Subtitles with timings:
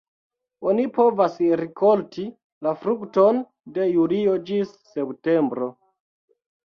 [0.69, 2.25] Oni povas rikolti
[2.67, 3.43] la frukton
[3.77, 5.69] de julio ĝis septembro.